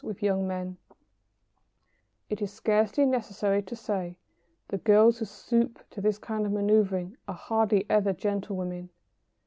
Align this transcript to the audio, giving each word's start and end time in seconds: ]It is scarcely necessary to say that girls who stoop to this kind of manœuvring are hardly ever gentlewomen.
]It 2.27 2.41
is 2.41 2.51
scarcely 2.51 3.05
necessary 3.05 3.61
to 3.61 3.75
say 3.75 4.17
that 4.69 4.83
girls 4.83 5.19
who 5.19 5.25
stoop 5.25 5.87
to 5.91 6.01
this 6.01 6.17
kind 6.17 6.43
of 6.43 6.51
manœuvring 6.51 7.17
are 7.27 7.35
hardly 7.35 7.85
ever 7.87 8.11
gentlewomen. 8.11 8.89